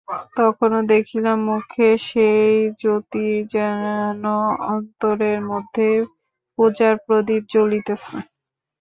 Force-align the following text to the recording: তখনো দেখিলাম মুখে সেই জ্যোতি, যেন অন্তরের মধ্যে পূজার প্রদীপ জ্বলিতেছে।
তখনো 0.35 0.77
দেখিলাম 0.91 1.37
মুখে 1.47 1.87
সেই 2.07 2.51
জ্যোতি, 2.79 3.25
যেন 3.53 4.23
অন্তরের 4.71 5.39
মধ্যে 5.51 5.87
পূজার 6.57 6.93
প্রদীপ 7.05 7.43
জ্বলিতেছে। 7.53 8.15